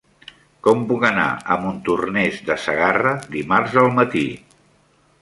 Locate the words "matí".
4.03-4.29